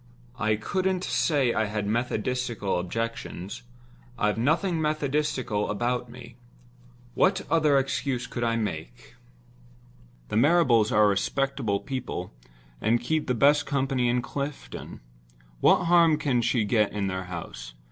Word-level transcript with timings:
I 0.39 0.55
couldn't 0.55 1.03
say 1.03 1.53
I 1.53 1.65
had 1.65 1.85
methodistical 1.85 2.79
objections—I've 2.79 4.35
nothing 4.35 4.81
methodistical 4.81 5.69
about 5.69 6.09
me. 6.09 6.37
What 7.13 7.45
other 7.51 7.77
excuse 7.77 8.25
could 8.25 8.43
I 8.43 8.55
make? 8.55 9.13
The 10.29 10.37
Marrables 10.37 10.91
are 10.91 11.07
respectable 11.07 11.79
people, 11.81 12.33
and 12.81 12.99
keep 12.99 13.27
the 13.27 13.35
best 13.35 13.67
company 13.67 14.09
in 14.09 14.23
Clifton. 14.23 15.01
What 15.59 15.83
harm 15.85 16.17
can 16.17 16.41
she 16.41 16.65
get 16.65 16.91
in 16.93 17.05
their 17.05 17.25
house? 17.25 17.75